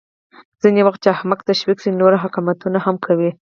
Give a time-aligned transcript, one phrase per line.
[0.61, 3.31] ځینې وخت چې احمق تشویق شي نو نور حماقتونه هم کوي